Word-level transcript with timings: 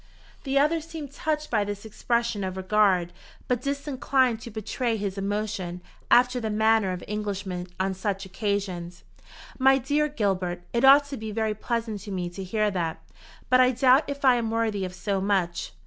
The 0.45 0.57
other 0.57 0.81
seemed 0.81 1.11
touched 1.11 1.51
by 1.51 1.63
this 1.63 1.85
expression 1.85 2.43
of 2.43 2.57
regard, 2.57 3.13
but 3.47 3.61
disinclined 3.61 4.41
to 4.41 4.49
betray 4.49 4.97
his 4.97 5.15
emotion, 5.15 5.79
after 6.09 6.39
the 6.39 6.49
manner 6.49 6.91
of 6.91 7.03
Englishmen 7.07 7.67
on 7.79 7.93
such 7.93 8.25
occasions. 8.25 9.03
"My 9.59 9.77
dear 9.77 10.07
Gilbert, 10.09 10.63
it 10.73 10.83
ought 10.83 11.05
to 11.09 11.17
be 11.17 11.31
very 11.31 11.53
pleasant 11.53 11.99
to 11.99 12.11
me 12.11 12.31
to 12.31 12.43
hear 12.43 12.71
that. 12.71 12.99
But 13.47 13.59
I 13.61 13.73
doubt 13.73 14.05
if 14.07 14.25
I 14.25 14.37
am 14.37 14.49
worthy 14.49 14.85
of 14.85 14.95
so 14.95 15.21
much. 15.21 15.71